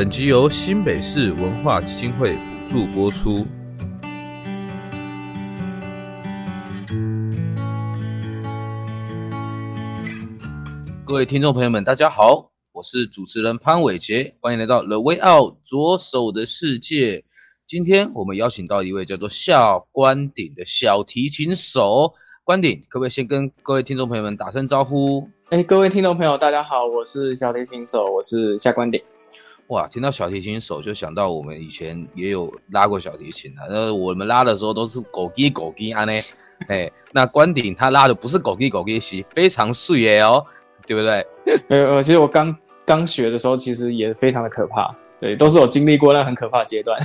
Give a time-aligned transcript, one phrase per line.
[0.00, 3.46] 本集由新北市文化基金会补助播出。
[11.04, 17.22] 各位听众朋友们，大家好，我是主持人潘伟杰，欢迎来到 The Way Out 左手的世界。
[17.66, 25.28] 今天我们邀请到一位叫做夏关鼎的小提琴手，关鼎，可不可以先跟各位听众朋友们打声招呼？
[25.50, 28.98] 哎，各位听众朋友，大家好，我是小提琴手，我是夏关鼎。
[29.70, 33.62] 哇，听到小提琴手就想到我们以前也有拉过小提琴啊。
[33.70, 36.12] 那我们拉的时候都是狗鸡狗鸡啊呢，
[36.66, 40.44] 哎，那关顶他拉的不是狗鸡狗鸡是非常碎耶哦，
[40.86, 41.24] 对不对？
[41.70, 42.54] 呃，其实我刚
[42.84, 47.00] 刚学的时候，其实也非常的可怕，对，都是我经历过那很可怕的阶段。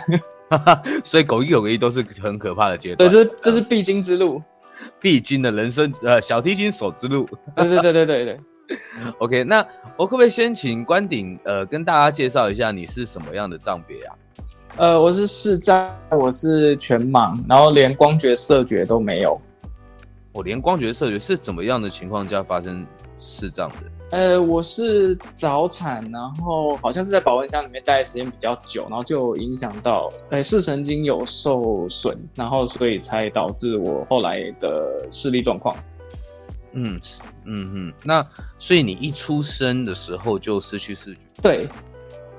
[1.05, 3.07] 所以狗鸡狗鸡都是很可怕的阶段。
[3.07, 4.41] 对，这是这是必经之路，
[4.99, 7.29] 必经的人生呃小提琴手之路。
[7.55, 8.39] 对对对对对对。
[9.19, 9.65] OK，那
[9.97, 14.15] 我可不可以先请关鼎呃跟大家介绍一下你是什么样的障别啊？
[14.77, 19.39] 呃，我是视障，我是全盲，然后连光觉色觉都没有。
[20.33, 22.85] 我连光觉色觉是怎么样的情况下发生
[23.19, 23.75] 视障的？
[24.11, 35.75] 呃，我是早产，然后好像是在保温箱里面待的时间比较久，然后就影响到呃视神经有受损，然后所以才导致我后来的视力状况。
[36.75, 36.99] 嗯
[37.45, 38.25] 嗯嗯，那
[38.59, 41.21] 所以你一出生的时候就失去视觉？
[41.41, 41.69] 对。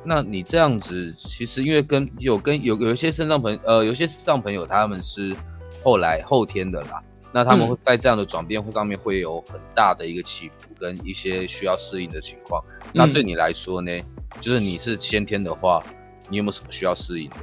[0.04, 5.34] 那你这样子，其实因为跟有跟有有一些肾脏朋，呃，有些肾脏朋友他们是
[5.82, 7.02] 后来后天的啦，
[7.32, 12.62] 那他们会在这样的转变上面会有很大的一个起伏跟一些需要适应的情况。
[12.84, 12.90] 嗯。
[12.94, 13.90] 那对你来说呢，
[14.40, 15.82] 就是你是先天的话，
[16.28, 17.36] 你有没有什么需要适应的？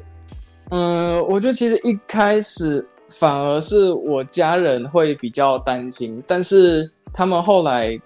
[0.70, 2.86] 嗯，我觉得其实一开始。
[3.20, 8.00] 反而是我家人会比较担心，但是他们后来，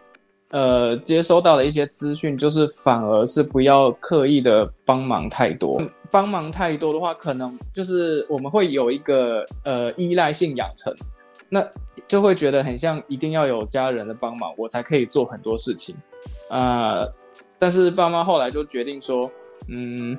[0.52, 5.82] 呃，接收到的一些资讯，就是反而是不要刻意的帮忙太多，
[6.12, 10.94] 帮忙太多的话，可能就是我们会有一个呃依赖性养成，
[11.50, 11.66] 那
[12.08, 15.96] 就会觉得很像一定要有家人的帮忙，我才可以做很多事情，
[16.50, 17.12] 呃，
[17.58, 19.32] 但是爸妈后来就决定说，
[19.70, 20.18] 嗯。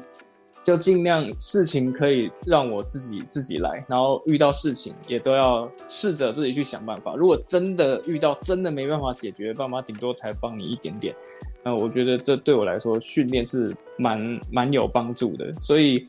[0.68, 7.14] 就尽量事情可以让我自己自己来，然后遇到事情也都要试着自己去想办法。
[7.16, 11.16] 如果真的遇到真的没办法解决，爸妈顶多才帮你一点点。
[11.64, 15.50] 那我觉得这对我来说训练是蛮蛮有帮助的。
[15.58, 16.06] 所以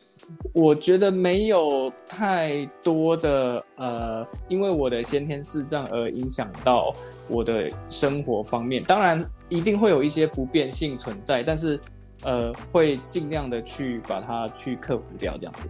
[0.52, 6.94] 我觉得没有太多的呃，因为我的先天视障而影响到
[7.30, 8.84] 我的生活方面。
[8.84, 11.80] 当然一定会有一些不便性存在，但是。
[12.24, 15.70] 呃，会尽量的去把它去克服掉，这样子。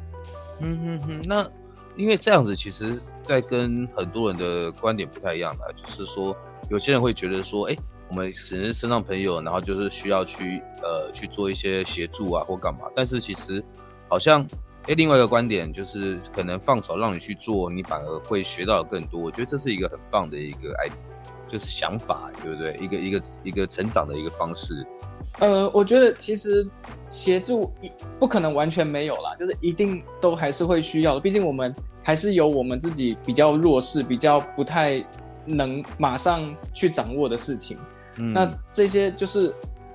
[0.61, 1.47] 嗯哼哼，那
[1.95, 6.35] 因为这样子，其实，在跟很多人的观点不太一样的，就是说，
[6.69, 7.77] 有些人会觉得说，哎，
[8.09, 12.89] 我们身身上朋友，然后就是需要去呃去做一些协助啊，或干嘛。
[12.95, 13.63] 但是其实，
[14.07, 14.41] 好像，
[14.88, 19.19] 哎，另外一个观点就是，可能放手让你去做，你反而会学到更多。
[19.19, 20.88] 我觉得这是一个很棒的一个爱，
[21.47, 22.77] 就是想法，对不对？
[22.81, 24.85] 一个一个一个成长的一个方式。
[25.40, 26.68] 呃，我觉得其实
[27.07, 31.19] 协助一不可能完全没有啦，就是一定都还是会需要的。
[31.19, 35.06] 毕竟我们还是有我们自己比较弱势、比较不太
[35.46, 37.78] 能马上去掌握的事情。
[38.18, 39.53] 嗯，那这些就是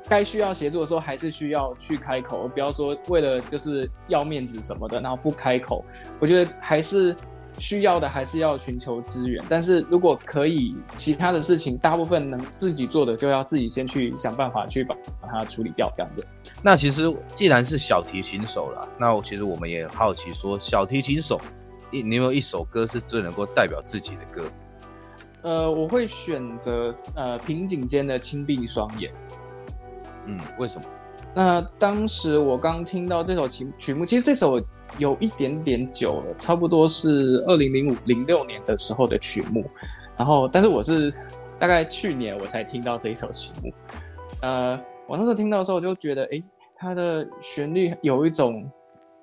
[0.09, 5.85] 该需要协助的时候，还是需要去开口，不要说为了就是要面子什么的，然后不开口。
[6.21, 7.15] 我觉得还是。
[7.59, 16.27] 需要的还是要寻求资源，但是如果可以，其他的事情大部分能自己做的，就要自己先去想办法去把把它处理掉，这样子。
[16.63, 21.41] 那其实既然是小提琴手了，那我其实我们也很好奇说，小提琴手，
[21.91, 24.51] 你你有没有一首歌是最能够代表自己的歌？
[25.43, 29.13] 呃，我会选择呃平井间的《轻闭双眼》。
[30.27, 30.85] 嗯，为什么？
[31.35, 34.61] 那当时我刚听到这首曲曲目，其实这首。
[34.99, 39.69] 有一点点久了，差不多是二零零五零六年的时候的曲目，
[40.17, 41.13] 然后，但是我是
[41.59, 43.73] 大概去年我才听到这一首曲目，
[44.43, 46.43] 呃，我那时候听到的时候，我就觉得，诶，
[46.77, 48.71] 它的旋律有一种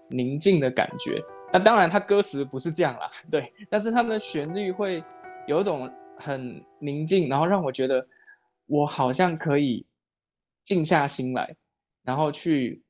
[0.10, 1.24] 宁静的感觉，
[1.54, 5.04] 那当然，它歌词不是这样啦， 对，但是它的旋律会
[5.48, 8.06] 有一种很宁静，然后让我觉得
[8.68, 9.86] 我好像可以
[10.66, 11.56] 静下心来，
[12.04, 12.82] 然后去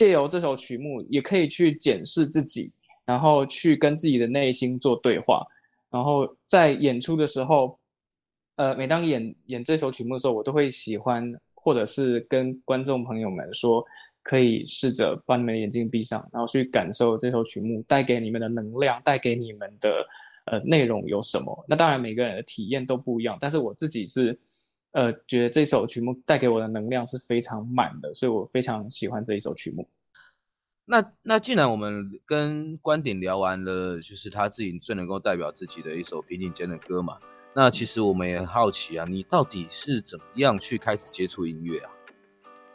[0.00, 2.72] 借由这首曲目，也可以去检视自己，
[3.04, 5.46] 然后去跟自己的内心做对话，
[5.90, 7.78] 然后在演出的时候，
[8.56, 13.84] 呃，每当演演这首曲目的时候，我都会喜欢，或者是跟观众朋友们说。
[14.22, 20.06] 可以试着把你们的眼睛闭上，然后去感受这首曲目带给你们的能量，带给你们的
[20.44, 21.64] 呃内容有什么？
[21.66, 24.38] 那当然每个人的体验都不一样，但是我自己是
[24.92, 29.88] 呃觉得这首曲目带给我的能量是非常满的，所以我非常喜欢这一首曲目。
[30.84, 37.18] 那那既然我们跟观点聊完了，就是他自己最能够代表自己的一首平顶尖的歌嘛，
[37.54, 41.90] 那其实我们也很好奇啊，你到底是怎么样去开始接触音乐啊？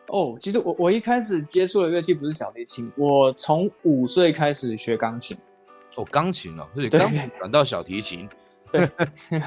[0.07, 5.35] 哦，其实我我一开始接触的乐器不是小提琴，我从五岁开始学钢琴。
[5.97, 8.29] 哦，钢琴哦，所以钢琴转到小提琴。
[8.71, 8.88] 对，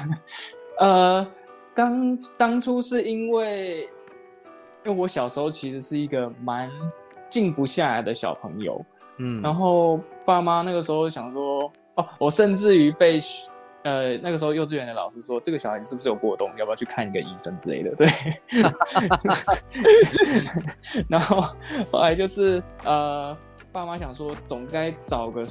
[0.79, 1.25] 呃，
[1.73, 3.81] 刚当初是因为，
[4.85, 6.69] 因为我小时候其实是一个蛮
[7.29, 8.83] 静不下来的小朋友，
[9.17, 13.21] 嗯，然后爸妈那个时候想说，哦，我甚至于被。
[13.83, 16.51] 呃，那个时候幼稚园的老师说，这个小孩是不是有过动？
[16.57, 17.95] 要不要去看一个医生之类的？
[17.95, 18.09] 对。
[21.07, 21.41] 然后
[21.89, 23.35] 后来就是呃，
[23.71, 25.43] 爸妈想说，总该找个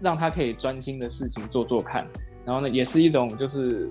[0.00, 2.04] 让他可以专心的事情做做看。
[2.44, 3.88] 然后呢，也是一种就是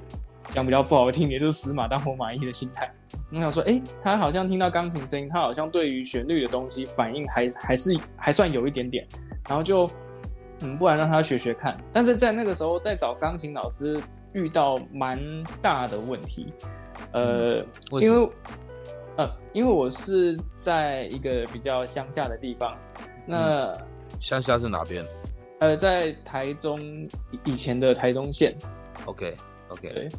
[0.49, 2.91] 讲比较不好听，也就是死马当活马医的心态。
[3.31, 9.07] 我想说，哎，他好像听到钢琴声音，他好像对于旋律的东西反应还还是还算有一点点。
[9.47, 9.89] 然后就。
[10.61, 11.77] 嗯，不然让他学学看。
[11.91, 14.01] 但是在那个时候，在找钢琴老师
[14.31, 15.19] 遇到蛮
[15.61, 16.53] 大的问题，
[17.11, 18.29] 呃，为因为
[19.17, 22.73] 呃，因为我是在一个比较乡下的地方。
[23.25, 23.77] 那
[24.21, 25.03] 乡下是哪边？
[25.59, 26.79] 呃，在台中
[27.43, 28.55] 以前的台中县。
[29.03, 29.35] OK
[29.67, 29.89] OK。
[29.89, 30.09] 对。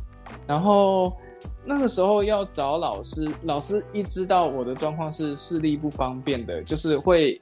[0.46, 1.16] 然后
[1.64, 7.40] 那个时候要找老师，老师一知道我的状况是视力不方便的，就是会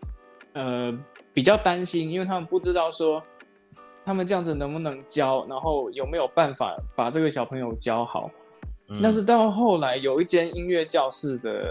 [0.52, 0.96] 呃。
[1.34, 3.20] 比较担心，因为他们不知道说
[4.04, 8.30] 他们这样子能不能教，然后有没有办法把这个小朋友教好。
[8.86, 11.66] 嗯、但是到后来有一间音乐教室的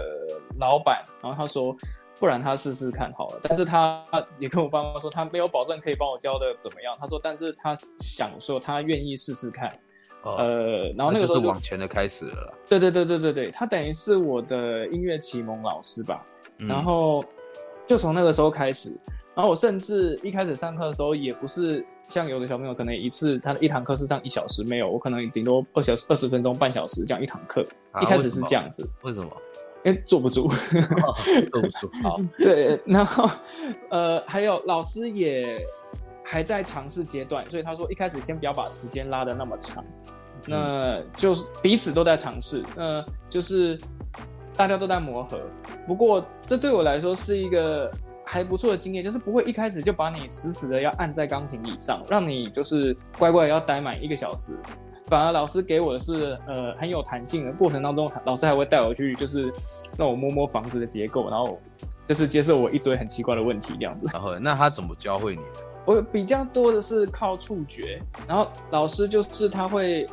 [0.60, 1.74] 老板，然后他说，
[2.20, 3.40] 不然他试试看好了。
[3.42, 4.04] 但是他
[4.38, 6.94] 也跟我爸妈说，他没有保证可以帮我教的怎么样。
[7.00, 9.74] 他说，但是他想说他愿意试试看。
[10.24, 12.52] 哦、呃，然后那个时候就就是往前的开始了。
[12.68, 16.26] 对对对对对对，他等于是我的音乐启蒙老师吧。
[16.58, 17.24] 嗯、然后
[17.86, 18.98] 就从那个时候开始。
[19.34, 27.66] 然后我甚至一开始上课的时候，也不是像有的小朋友可能一次他的一堂课是上一小时，没有，我可能顶多二小时、二十分钟、半小时这样一堂课。
[27.90, 28.88] 啊、一开始是这样子。
[29.02, 29.30] 为什么？
[29.84, 30.46] 因为坐不住。
[30.46, 31.14] 哦、
[31.52, 31.90] 坐不住。
[32.02, 32.20] 好。
[32.38, 33.28] 对，然后
[33.90, 35.60] 呃，还有老师也
[36.22, 40.13] 还在尝试阶段，所以他说一开始先不要把时间拉的那么长，嗯、
[40.46, 43.78] 那就是彼此都在尝试，那就是
[44.56, 45.40] 大家都在磨合。
[45.86, 47.92] 不过这对我来说是一个。
[48.26, 54.58] 还不错的经验，就是不会一开始就把你死死的要按在钢琴椅上，让你就是乖乖要待满一个小时。
[55.08, 59.52] 反而老师给我的是呃很有弹性的过程当中，老师还会带我去就是
[59.98, 61.60] 让我摸摸房子的结构，然后
[62.08, 64.08] 就是接受我一堆很奇怪的问题这样子。
[64.14, 65.60] 然后那他怎么教会你的？
[65.84, 70.08] 我比较多的是靠触觉，然后老师就是他会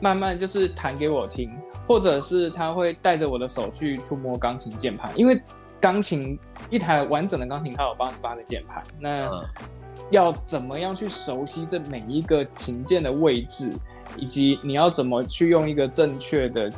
[0.00, 1.50] 慢慢就是弹给我听，
[1.86, 5.40] 或者是他会带着我的手去触摸钢琴键盘，因为。
[5.78, 6.36] 钢琴
[6.70, 8.82] 一台完整的钢琴，它有八十八个键盘。
[8.98, 9.30] 那
[10.10, 13.76] 要怎么样去熟悉这每一个琴键的位置，
[14.16, 16.72] 以及你要怎么去用一个正确的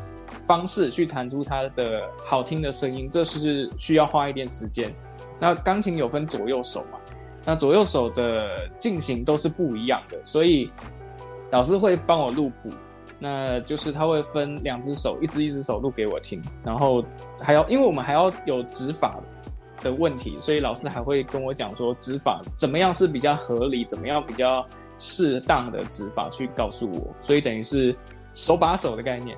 [0.48, 4.92] 方式去弹出它的好听的声音，这是需要花一点时间。
[5.38, 6.98] 那钢琴有分左右手嘛？
[7.46, 10.70] 那左右手的进行都是不一样的，所以
[11.52, 12.68] 老师会帮我录谱。
[13.18, 17.04] 那就是他会分两只手，一只一只手录给我听，然后
[17.42, 19.20] 还要，因为我们还要有指法
[19.82, 24.64] 的问题，所以老师还会跟我讲说指法怎么样是比较合理，怎么样比较
[24.98, 27.96] 适当的指法去告诉我，所以等于是
[28.34, 29.36] 手把手的概念。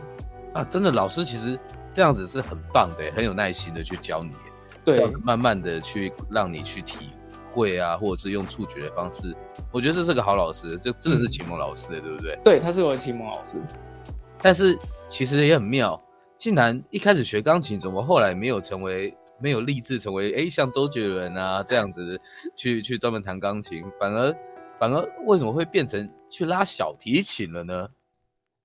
[0.55, 1.59] 啊，真的老师其实
[1.91, 4.33] 这样子是很棒的，很有耐心的去教你，
[4.85, 7.11] 对，慢慢的去让你去体
[7.53, 9.37] 会啊，或者是用触觉的方式，
[9.73, 12.39] 我觉得这是个好老师，这真的是启蒙老师的，嗯、对不对？
[12.45, 13.63] 对，他是我的启蒙老师。
[14.43, 14.79] 但是
[15.09, 16.03] 其实也很妙，
[16.39, 22.19] 竟然一开始学钢琴，怎么后来没有成为，没有立志成为，哎，像周杰伦啊这样子
[22.57, 24.35] 去去专门弹钢琴，反而
[24.79, 27.89] 反而为什么会变成去拉小提琴了呢？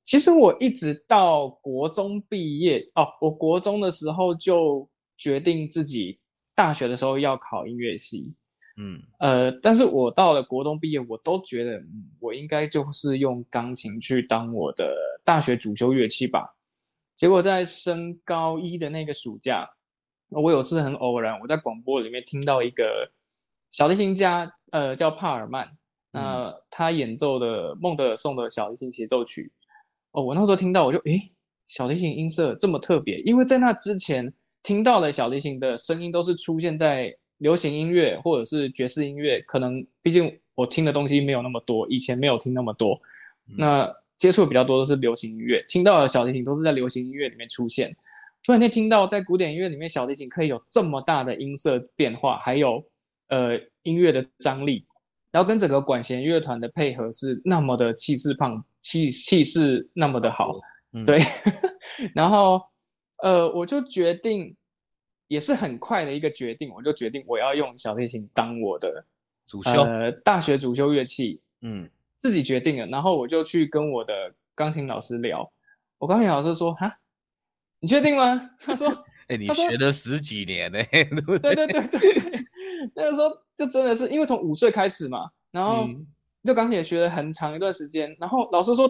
[0.06, 4.88] 其实我一直到国中毕业哦，我国中的时候就
[5.18, 6.20] 决定自己
[6.54, 8.34] 大学的时候要考音乐系。
[8.78, 16.54] 嗯，呃，但是我到了国中毕业，我都觉得，嗯，我应该就是用钢琴去当我的大学主修乐器吧。
[17.16, 19.66] 结果在升高一的那个暑假，
[20.30, 23.10] 我有次很偶然，我在广播里面听到一个
[23.72, 25.66] 小提琴家，呃，叫帕尔曼，
[26.12, 29.50] 那、呃、他演奏的孟德尔颂的小提琴协奏曲。
[30.12, 31.32] 哦，我那时候听到，我就，诶，
[31.70, 43.00] 小提琴音色这么特别，因为在那之前听到的小提琴的声音都是出现在流行音乐或者是爵士音乐，可能毕竟我听的东西没有那么多，以前没有听那么多，
[43.50, 47.96] 嗯、那接触比较多都是流行音乐，听到的小提琴都是在流行音乐里面出现。
[48.44, 52.84] 突然间听到在古典音乐里面，小提琴可以有这么大的音色变化，还有
[53.30, 54.86] 呃音乐的张力，
[55.32, 58.64] 然后跟整个管弦乐团的配合是那么的气势磅。
[58.82, 60.54] 气气势那么的好，
[60.94, 61.18] 嗯、对，
[62.14, 62.62] 然后
[63.24, 64.56] 呃，我就决定，
[65.28, 69.06] 也是很快的一个决定，我就决定我要用小提琴当我的
[69.46, 74.14] 主修，呃，大学主修乐器，嗯，自己决定了，然后我就去跟我的
[74.54, 75.52] 钢琴老师聊，
[75.98, 77.00] 我钢琴老师说，哈，
[77.80, 78.50] 你确定吗？
[78.60, 78.90] 他说，
[79.28, 82.40] 哎、欸，你学了十几年呢， 对对对对对，
[82.96, 85.86] 那个时候就真的是因为从五岁开始嘛，然后。
[85.86, 86.06] 嗯
[86.46, 88.88] 就钢琴也学了很长一段时间，然后老师说：“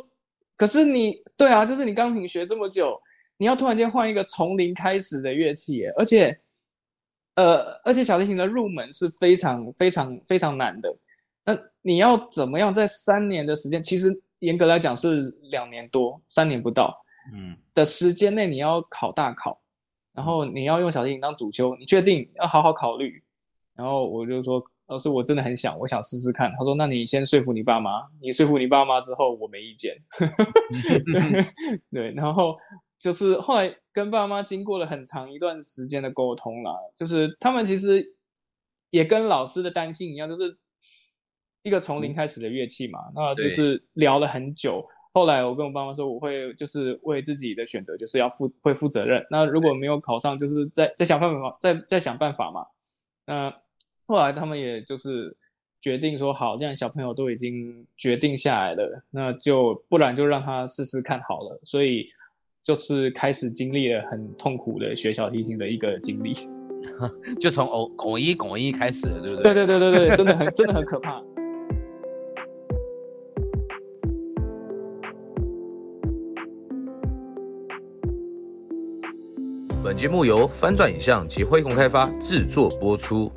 [0.57, 3.01] 可是你对啊，就是你钢琴学这么久，
[3.37, 6.37] 你要突然间换一个从零开始的乐器耶，而且，
[7.35, 10.95] 呃，而且小提琴的入门是非常非常非常难的。
[11.43, 16.95] 那你要怎么样在三年的时间，其实严格来讲是两年多，三年不到，
[17.33, 19.61] 嗯，的时间内你要考大考，
[20.13, 23.23] 然后你要用小提琴当主修，你确定要好好考虑？
[23.75, 26.53] 然后我就说。”老师，我真的很想，我想试试看。
[26.59, 29.97] 他说：“那你先说服你爸妈，你说服你爸妈之后，我没意见。”
[31.91, 32.55] 对，然后
[33.05, 38.15] 就是后来跟爸妈经过了很长一段时间的沟通啦，就是他们其实
[38.89, 40.57] 也跟老师的担心一样，就是
[41.61, 44.83] 一个从零开始的乐器嘛，嗯、那就是聊了很久。
[45.13, 49.23] 后来我跟我爸妈说，我会就是为自己的选择就是要负会负责任。
[49.29, 52.65] 那如果没有考上，就是再再想办法，再再想办法嘛。
[53.25, 53.55] 那。
[54.07, 55.35] 后来他们也就是
[55.81, 61.59] 决定说好，这样小朋友都已经决定下来了，那就不然就让他试试看好了。
[61.63, 62.07] 所以
[62.65, 66.33] 就是开始经历了很痛苦的学小提琴的一个经历，
[67.39, 69.53] 就从偶拱一拱一开始了，对不对？
[69.53, 71.21] 对对对对对，真的很真的很可怕。
[79.83, 83.31] 本节目由翻转影像及辉洪开发制作播出。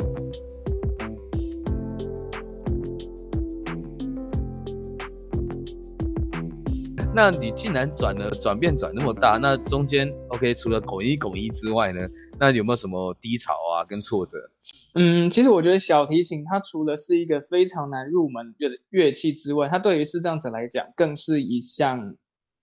[7.20, 12.08] 那你既然转了转变转那么大，那中间 OK 除了拱一拱一之外呢，
[12.38, 14.38] 那有没有什么低潮啊跟挫折？
[14.94, 22.14] 嗯，其实我觉得小提琴它除了是一个非常难入门乐乐器之外，它对于视障者来讲更是一项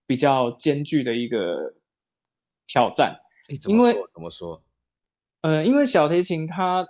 [0.08, 1.74] 比较艰巨的一个
[2.66, 3.14] 挑战。
[3.68, 4.64] 因为怎么说？
[5.42, 6.88] 呃，因为小提琴它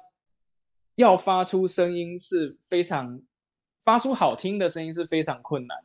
[0.98, 3.20] 要发出声音是非常
[3.84, 5.76] 发出好听的声音是非常困难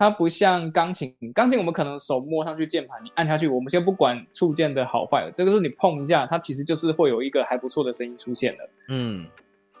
[0.00, 8.68] 它不像钢琴，钢琴我们可能手摸上去键盘，你按下去，我们先不管触键的好坏，这个是你碰一下，它其实就是会有一个还不错的声音出现的。
[8.88, 9.26] 嗯，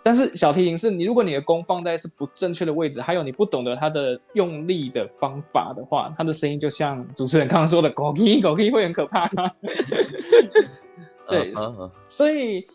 [0.02, 9.26] 但是小提琴是你，如果你的弓放在是不正确的位置，还有你不懂得它的用力的方法的话，它的声音就像主持人刚刚说的，狗屁狗屁会很可怕。
[11.30, 11.50] 对，
[12.06, 12.66] 所以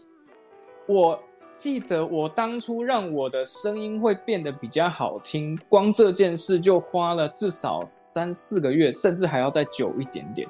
[0.87, 1.21] 我。
[1.57, 10.47] 记得我当初让我的声音会变得比较好听，光这件事就花了至少三四个月，甚至还要再久一点点。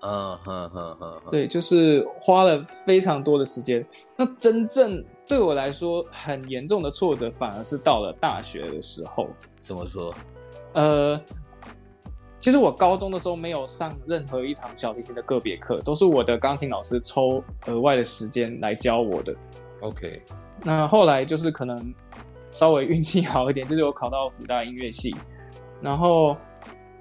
[0.00, 3.86] 嗯哼哼哼，对，就是花了非常多的时间。
[4.16, 9.28] 那真正对我来说很严重的挫折，反而是到了大学的时候。
[9.60, 10.12] 怎么说？
[10.72, 11.20] 呃，
[12.40, 19.32] 其实我高中的时候没有上任何一堂小提琴的个别课，都是我的钢琴老师抽额外的时间来教我的。
[19.82, 20.22] OK，
[20.62, 21.94] 那后来就是可能
[22.52, 25.14] 稍微运气好一点， 就是我考到辅大音乐系。
[25.80, 26.36] 然后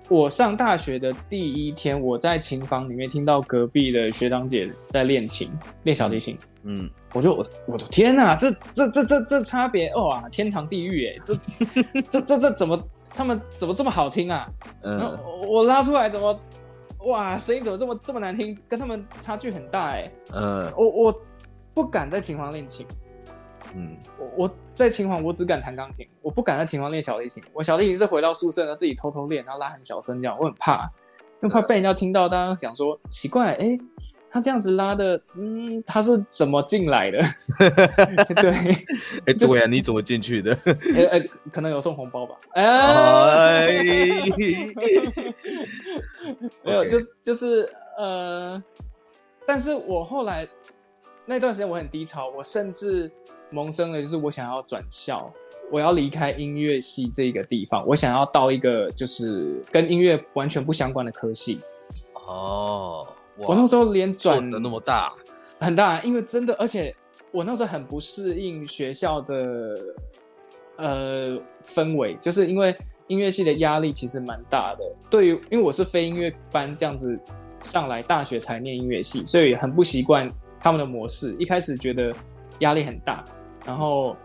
[0.09, 5.47] 我上大学的第一天，我在琴房里面听到隔壁的学长姐在练琴，
[5.83, 6.35] 练小提琴。
[6.63, 11.35] 嗯，我就我我的天哪，这这这这这差别哇，天堂地狱哎，这
[12.09, 12.83] 这这这怎么
[13.13, 14.49] 他们怎么这么好听啊？
[14.81, 15.15] 嗯，
[15.47, 16.39] 我拉出来怎么
[17.05, 20.11] 哇，声音怎么这么这么难听，跟他们差距很大哎。
[20.33, 21.21] 嗯，我我。
[21.73, 22.85] 不敢在琴房练琴，
[23.73, 27.41] 嗯，我我在琴房我只敢弹钢琴，我不敢在琴房练小提琴。
[27.53, 30.89] 我小提琴是回到宿舍呢自己偷偷练，然后拉很小声这样，我很怕，
[31.41, 33.79] 因为怕被人家听到，大家讲说奇怪，哎，
[34.29, 37.19] 他这样子拉的，嗯，他是怎么进来的？
[38.35, 40.57] 对，哎、欸，对呀、啊，你怎么进去的？
[40.95, 42.35] 哎哎、可能有送红包吧？
[42.53, 44.73] 哎、欸，
[46.63, 48.61] 没有，就就是呃，
[49.45, 50.47] 但是我后来
[51.25, 53.11] 那段时间我很低潮，我甚至
[53.49, 55.31] 萌生了，就是我想要转校。
[55.71, 61.61] 我要离开音乐系这个地方，我想要到一个就是跟音乐完全不相关的科系。
[62.27, 65.13] 哦，我那时候连转的那么大，
[65.59, 66.93] 很大，因为真的，而且
[67.31, 69.75] 我那时候很不适应学校的
[70.75, 72.75] 呃氛围，就是因为
[73.07, 74.83] 音乐系的压力其实蛮大的。
[75.09, 77.17] 对于，因为我是非音乐班这样子
[77.63, 80.29] 上来，大学才念音乐系，所以很不习惯
[80.61, 81.35] 他们的模式。
[81.39, 82.13] 一开始觉得
[82.59, 83.23] 压力很大，
[83.65, 84.15] 然后。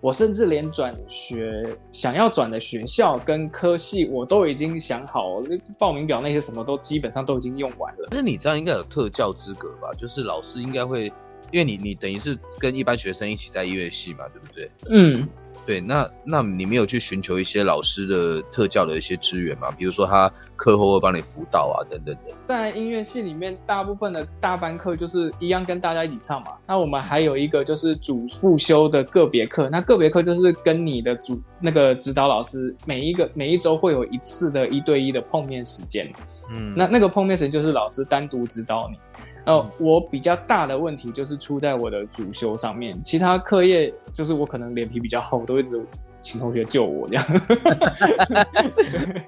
[0.00, 5.40] 我甚至连转学想要转的学校跟科系，我都已经想好，
[5.78, 8.08] 报名表那些什么都基本上都已经用完了。
[8.10, 9.90] 那你这样应该有特教资格吧？
[9.96, 11.06] 就是老师应该会，
[11.50, 14.70] 因为你你等于是跟一般学生一起在音乐系嘛，对不对？
[14.90, 15.26] 嗯。
[15.66, 19.70] 对，那那你没有去寻求一些老师的特教的一些资源吗？
[19.70, 22.34] 比如说他课后会帮你辅导啊，等等的。
[22.46, 26.52] 在音乐系里面，大部分的大班课就是一样跟大家一起上嘛。
[26.66, 36.12] 那我们还有一个就是主副修的个别课，那个别课就是跟你的主那个指导老师每一个每一周会有一次的一对一的碰面时间。
[36.52, 38.98] 嗯，那那个碰面时间就是老师单独指导你。
[39.44, 45.84] 呃，我比较大的问题就是出在我的主修上面，其他课业就是我可能脸皮比较厚，都一直
[46.22, 47.24] 请同学救我这样。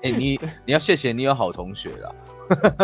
[0.02, 2.14] 哎、欸，你你要谢谢你有好同学啦。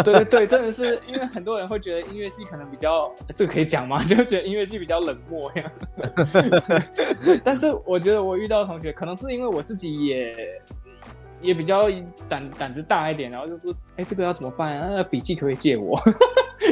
[0.04, 4.02] 对对对，真的是因为很多人会觉得音乐系可能比较，这个可以讲吗？
[4.04, 5.72] 就觉得音乐系比较冷漠呀。
[7.42, 10.36] 但是我觉得我遇到的同学，可能是因为我自己也。
[11.40, 11.88] 也比较
[12.28, 14.90] 胆胆子大一点，然后就说：“哎、欸，这个要怎么办啊？
[14.94, 15.98] 那笔记可不可以借我？”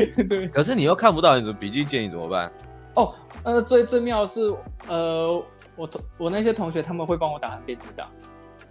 [0.29, 0.49] 对。
[0.49, 2.51] 可是你又看不到，你的笔记借你怎么办？
[2.95, 3.15] 哦，
[3.45, 4.55] 呃，最最妙的是，
[4.89, 5.43] 呃，
[5.77, 8.09] 我同我那些同学他们会帮我打成电子档。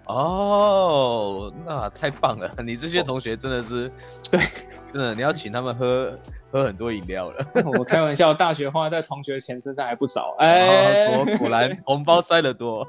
[0.05, 2.49] 哦，那太棒了！
[2.65, 3.91] 你这些同学真的是，哦、
[4.31, 4.39] 对，
[4.91, 6.11] 真的你要请他们喝
[6.51, 7.45] 喝很多饮料了。
[7.77, 10.35] 我开玩笑，大学花在同学钱身上还不少。
[10.39, 12.83] 哎，果果然红包塞得多，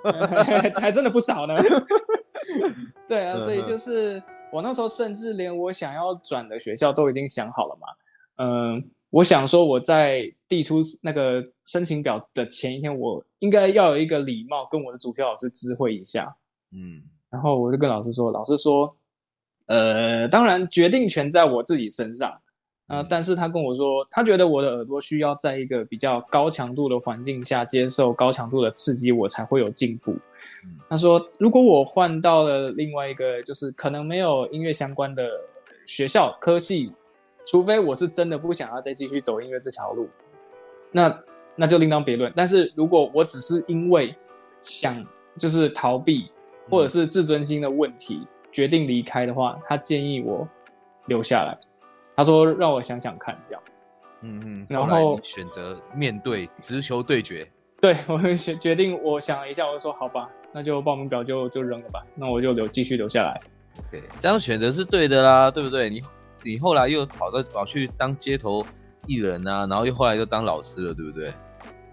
[0.81, 1.55] 还真的不少呢。
[3.07, 7.87] 对啊，所以就是我那时候甚至连我想要转的学校都已经想好了嘛。
[8.42, 16.35] 嗯，我想说我在递出那个申请表的前一天，我应该要有一个礼貌跟我的主修老师知会一下。
[16.72, 18.96] 嗯，然后我就跟老师说，老师说，
[19.66, 22.33] 呃，当然决定权在我自己身上。
[22.87, 30.16] 呃，但是他跟我说，他觉得我的耳朵需要在一个比较高强度的环境下接受高强度的刺激，我才会有进步。
[30.88, 35.31] 他说：“如果我换到了另外一个，就是可能没有音乐相关的
[35.87, 36.90] 学校科系，
[37.46, 40.09] 除非我是真的不想要再继续走音乐这条路，
[40.90, 41.22] 那
[41.57, 42.33] 那就另当别论。
[42.37, 44.14] 但是如果我只是因为
[44.61, 45.05] 想
[45.38, 46.31] 就是逃避
[46.68, 50.48] 或者是自尊心的问题决定离开的话，他建议我
[51.07, 51.59] 留下来。
[52.16, 53.62] 他说让我想想看，这样。
[54.22, 57.48] 嗯嗯，然后选择面对直球对决。
[57.81, 63.40] 对，我决决定，我想了一下，我就说好吧。”那就报名表就就扔了吧，那我就留继续留下来。
[63.88, 65.88] 对，这样选择是对的啦，对不对？
[65.88, 66.03] 你
[66.42, 68.64] 你后来又跑到跑去当街头
[69.07, 71.33] 艺人啊，然后又后来又当老师了，对不对？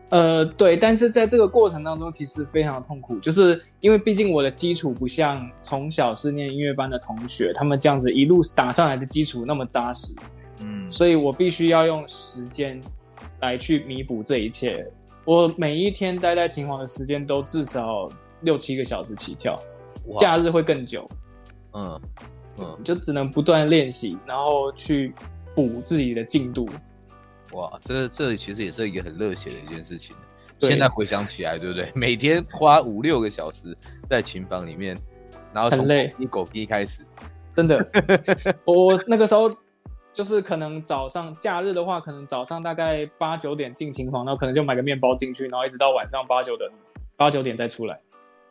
[0.10, 10.16] 呃，对，但是在这个过程当中，其实非常的痛苦，就是因为毕竟我的基础不像从小是念音乐班的同学，他们这样子一路打上来的基础那么扎实，
[10.62, 12.80] 嗯，所以我必须要用时间
[13.42, 14.86] 来去弥补这一切。
[15.26, 18.10] 我每一天待在琴房的时间都至少。
[18.42, 19.60] 六七个小时起跳，
[20.20, 21.10] 假日会更久。
[21.74, 22.00] 嗯
[22.60, 25.14] 嗯，就只能不断练习，然后去
[25.56, 26.68] 补自己的进度。
[27.54, 30.16] 哇，这这其实也是一个很热血的一件事情。
[30.60, 31.92] 现在回想起来，对不对？
[31.96, 33.78] 每天花五六个小时
[34.10, 34.98] 在琴房里面，
[35.54, 37.04] 然后从很累，一狗逼开始，
[37.54, 37.78] 真的。
[38.66, 39.56] 我那个时候
[40.12, 46.68] 就是可能早上假日的话，可能早上大概八九点进琴房，然后可能就买个面包进去，然后一直到晚上八九点
[47.16, 48.00] 八九点再出来。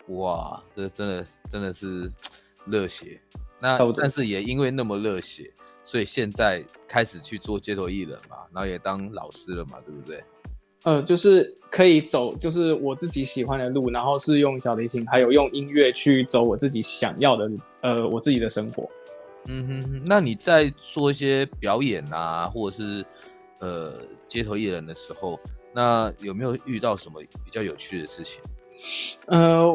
[0.09, 2.11] 哇，这真的真的是
[2.66, 3.21] 热血。
[3.61, 5.51] 那但是也因为那么热血，
[5.85, 10.23] 所以现在开始去做街头艺人嘛，然后也当老师了嘛，对不对？
[10.85, 18.88] 嗯，就是可以走，就是我自己喜欢的路，然后是用小提琴，还有用音乐去走我自己想要的，呃，我自己的生活。
[19.47, 23.05] 嗯哼哼，那你在做一些表演啊，或者是
[23.61, 23.95] 呃
[24.29, 25.40] 街头艺人的时候，
[25.73, 28.40] 那有没有遇到什么比较有趣的事情？
[29.27, 29.66] 呃，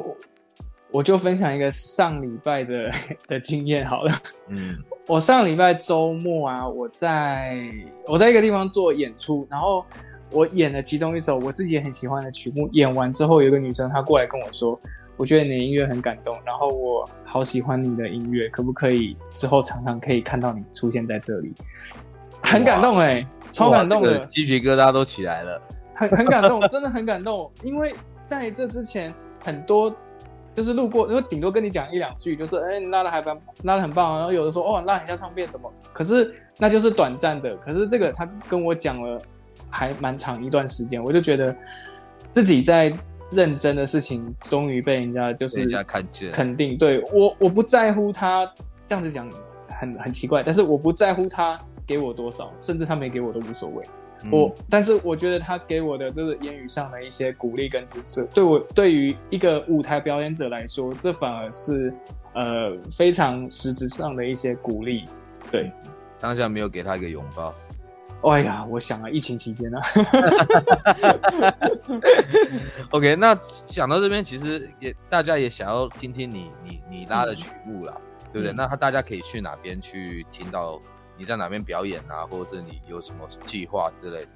[0.92, 2.92] 我就分享一个上礼拜的
[3.28, 4.14] 的经验好了。
[4.50, 4.78] 嗯，
[5.08, 7.58] 我上礼拜周末啊，我在
[8.08, 9.86] 我在一个地方做演出，然后
[10.32, 12.68] 我演了其中一首我自己也很喜欢的曲目。
[12.74, 14.78] 演完之后，有一个女生她过来跟我说
[15.16, 21.54] ：“我觉得你的音乐很感动，然后我好喜欢你的音乐，可不可以之后常常可以看到你出现在这里？”
[22.44, 25.62] 很感动哎、欸，超感动的， 鸡皮疙瘩都起来了，
[25.96, 27.94] 很很感动，真的很感动，因为
[28.26, 29.96] 在这之前很多。
[30.54, 34.18] 就是路过，因为顶多跟你讲一两句，就是哎、欸，你拉的还蛮，拉的很棒。
[34.18, 37.56] 然后有的说哦，拉很像唱片什么，可是那就是短暂的。
[37.58, 39.22] 可是这个他跟我讲了
[39.70, 41.56] 还蛮长一段时间，我就觉得
[42.32, 42.94] 自己在
[43.32, 46.78] 认真的事情，终于被人家就是看见肯定。
[46.78, 48.52] 对我，我不在乎他
[48.86, 49.30] 这样子讲
[49.70, 53.86] 很很奇怪，但是我不在乎他给我多少，甚至他没给我都无所谓。
[54.30, 61.92] 我，但是我觉得他给我的这个言语上的一些鼓励跟支持，对我对于一个舞台表演者来说，这反而是
[62.34, 65.06] 呃非常实质上的一些鼓励。
[65.50, 65.72] 对，
[66.20, 67.54] 当下没有给他一个拥抱。
[68.30, 69.80] 哎呀，我想啊，疫情期间呢。
[72.92, 78.54] OK，那讲到这边，其实也大家也想要听听你你你拉的曲目啦，嗯、对不对？
[78.54, 80.80] 嗯、那他大家可以去哪边去听到？
[81.22, 84.30] 你在哪边表演啊，或者是你有什么计划之类的？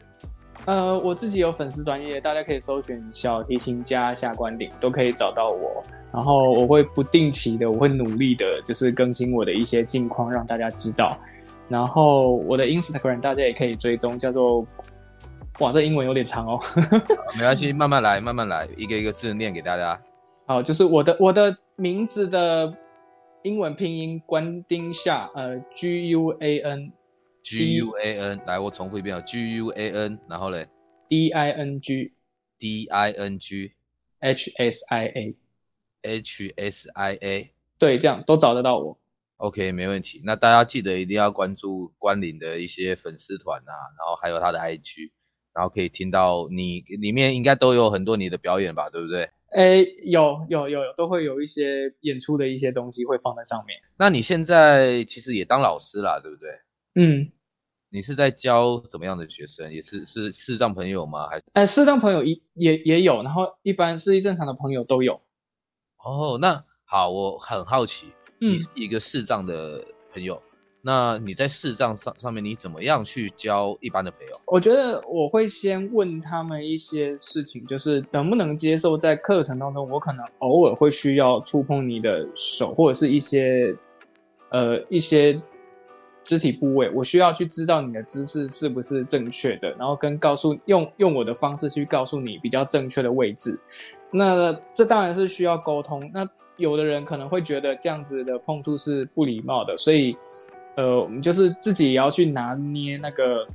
[0.65, 5.83] 呃，我自己有粉丝专业，大家可以搜寻小提琴家下关鼎，都可以找到我。
[6.13, 11.17] 然后我会不定期的，我会努力的，就是更新我的一些近况，让大家知道。
[11.67, 14.63] 然后我的 Instagram 大家也可以追踪，叫做……
[15.59, 16.59] 哇，这英文有点长哦。
[17.33, 19.99] 没关系，慢慢来，慢慢来，一个一个字念给大家。
[20.45, 22.71] 好，就是我的我的名字的。
[23.45, 30.67] 英文拼音关丁夏，呃，G U A N，G U A N，来，我重复一遍啊，G U A N，然后嘞
[31.07, 38.97] ，D I N G，D I N G，H S I A，H S I A，对，这样都找得到我。
[39.37, 40.23] OK，没问题。
[40.25, 45.11] 那大家记得一定要关注关岭的一些粉丝团啊，然后还有他的 IG，
[45.53, 49.29] 然后可以听到你里面应该都有很多你的表演吧，对不对？
[49.55, 53.77] 哎，有有有有，都会有一些演出的一些东西会放在上面。
[53.97, 56.49] 那你现在其实也当老师啦，对不对？
[56.95, 57.31] 嗯，
[57.89, 59.73] 你是在教怎么样的学生？
[59.73, 61.29] 也是是视障朋友吗？
[61.29, 61.43] 还是？
[61.53, 65.13] 哎，视障朋友也也也有，然后一般视力正常的朋友都有。
[66.03, 68.07] 哦，那好，我很好奇，
[68.39, 70.41] 你是一个视障的朋友。
[70.87, 74.33] 那你在视障上上面，你怎么样去教一般的朋友？
[74.45, 83.75] 我觉得我会先问他们一些事情，就是能不能接受在课程当中，我可能偶尔会需要触碰你的手，或者是一些
[84.51, 85.41] 呃一些
[86.23, 93.59] 肢体部位，我需要去知道你的姿势是不是正确的，然后跟告诉用用我的方式去告诉你比较正确的位置。
[94.11, 96.07] 那这当然是需要沟通。
[96.13, 100.15] 那有的人可能会觉得这样子的碰触是不礼貌的，所以。
[100.75, 103.47] 呃，我们就是自己也要去拿捏那个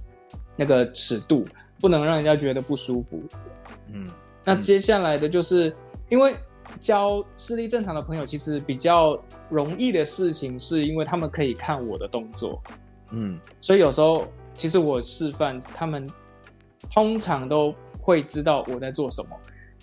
[0.57, 1.47] 那个尺度，
[1.79, 3.23] 不能让人家觉得不舒服。
[3.89, 4.11] 嗯，
[4.45, 5.75] 那接下来的就是，
[6.09, 6.35] 因为
[6.79, 12.63] 教视力正常的朋友，其实比较容易的事情，是因为他们可以看我的动作。
[13.11, 16.09] 嗯，所以有时候其实我示范，他们
[16.91, 19.31] 通常都会知道我在做什么。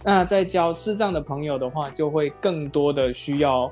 [0.04, 3.70] 那在教视障的朋友的话，就会更多的需要。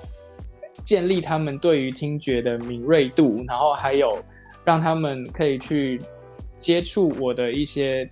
[0.83, 4.21] 建立他们对于听觉的敏锐度，然后还有
[4.63, 5.99] 让他们可以去
[6.59, 8.09] 接触我的一些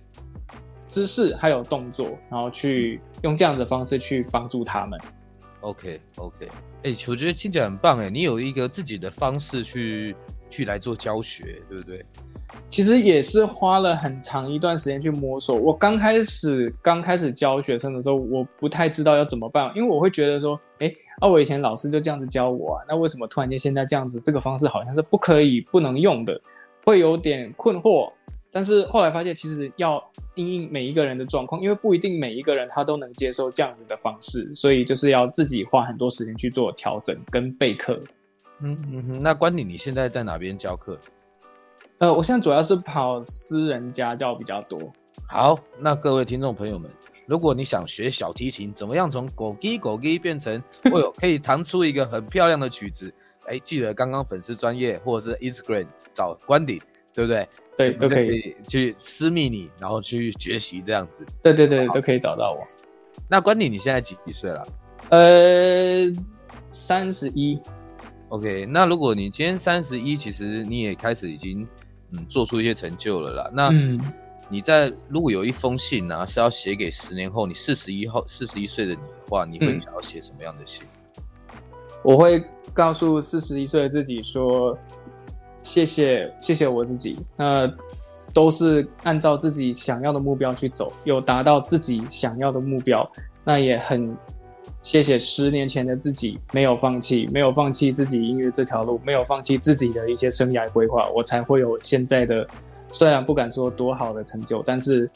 [0.86, 4.98] 姿势还有动作，然后去用这样的方式去帮助他们。
[5.60, 6.46] OK OK，
[6.82, 10.16] 哎、欸，我觉得听起来很棒哎，你有一个自己的方式去
[10.48, 12.04] 去来做教学，对不对？
[12.68, 15.56] 其实也是花了很长一段时间去摸索。
[15.56, 20.92] 我刚开始刚开始教学生的时候，我不太知道要怎么办，因为我会觉得说，哎。
[21.24, 26.38] 啊，我以前老师就这样子教我啊，那为什么突然间现在这样子，这个方式好像是不可以、不能用的，
[26.84, 28.12] 会有点困惑。
[28.52, 37.98] 但是后来发现，其实要因应每一个人的状况，因为不一定每一个人他都能接受这样子的方式，所以就是要自己花很多时间去做调整跟备课。
[38.60, 41.00] 嗯嗯哼，那关你你现在在哪边教课？
[42.00, 44.78] 呃，我现在主要是跑私人家教比较多。
[45.26, 46.90] 好，那各位听众朋友们。
[47.26, 53.12] 如果你想学小提琴，怎么样从狗鸡狗鸡变成会有可以弹出一个很漂亮的曲子？
[53.46, 56.80] 哎，记得刚刚粉丝专业或者是 Instagram 找关鼎，
[57.12, 57.48] 对不对？
[57.76, 61.26] 对，都可以去私密你，然后去学习这样子。
[61.42, 62.60] 对对对，都可以找到我。
[63.28, 64.66] 那关鼎你现在几几岁了？
[65.10, 66.10] 呃，
[66.70, 67.60] 三十一。
[68.28, 71.66] OK，那如果你今天三十一，其实你也开始已经
[72.12, 73.50] 嗯做出一些成就了啦。
[73.52, 74.00] 那嗯。
[74.48, 80.86] 你在如果有一封信呢、啊，是要写给十年后你四十一后四十一岁的你的话，你会想要写什么样的信？
[82.02, 84.76] 我会告诉四十一岁的自己说，
[85.62, 87.72] 谢谢谢谢我自己，那
[88.34, 93.10] 都是按照自己想要的目标去走，有达到自己想要的目标，
[93.42, 94.14] 那也很
[94.82, 102.46] 谢谢十年前的自己没有放弃，没有放弃自己音乐这条路，没有放弃自己的一些生涯规划，我才会有现在的，
[102.94, 105.10] 虽然不敢说多好的成就，但是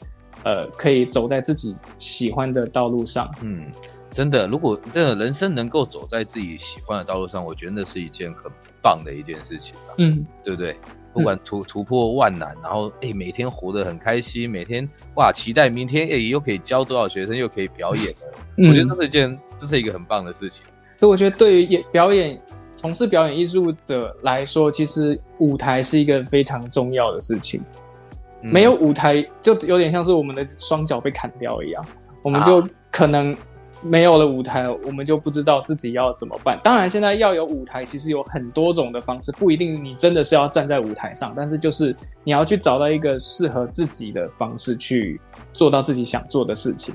[0.44, 3.70] 呃，可以走在自己喜欢的道路上，嗯。
[4.10, 9.92] 真的，如果这个人生能够走在自己喜欢的道路上，我觉得那是一件很棒的一件事情吧。
[9.98, 10.74] 嗯，对不对？
[11.12, 18.38] 不管突突破万难，然后哎，每天活得很开心，每天哇，期待明天哎，又可以教多少学生，又可以表演了。
[18.56, 20.64] 嗯，我觉得这是一件，这是一个很棒的事情。
[20.98, 22.40] 所以我觉得，对于演表演、
[22.78, 27.60] 从事表演艺术者来说，其实舞台是一个非常重要的事情。
[28.42, 31.84] 嗯，没有舞台，就有点像是我们的双脚被砍掉一样，
[32.22, 33.36] 我们就可能。
[33.80, 36.58] 没有了舞台，我们就不知道自己要怎么办。
[36.64, 45.20] 当然，现在要有舞台，其实有很多种的方式，不一定你真的是要站在舞台上，但是就是你要去找到一个适合自己的方式，去
[45.52, 46.92] 做到自己想做的事情。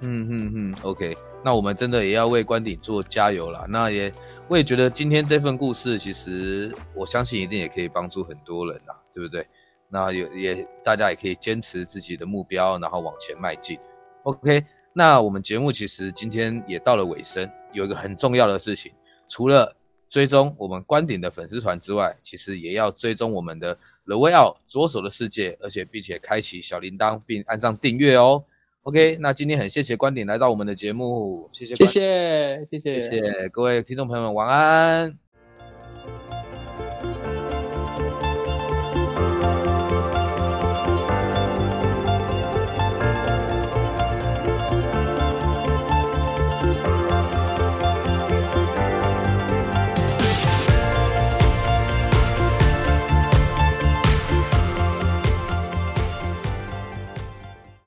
[0.00, 3.64] 嗯嗯嗯，OK，那我们真的也要为关顶做加油啦。
[3.68, 4.12] 那也，
[4.48, 9.46] 我也觉得今天这份故事，其实我相信一定也可以帮助很多人啦，对不对？
[9.88, 13.78] 那也也大家也可以坚持自己的目标，然后往前迈进。
[14.24, 14.64] OK。
[14.94, 18.90] 那我们节目其实今天也到了尾声，有一个很重要的事情，
[19.28, 19.72] 除了
[20.08, 28.42] 追踪我们关顶的粉丝团之外，其实也要追踪我们的 The Way Out 左手的世界，而且并且开启小铃铛并按上订阅哦。
[28.88, 35.27] OK，那今天很谢谢关顶来到我们的节目，谢谢，谢谢，谢谢，谢谢各位听众朋友们，晚安。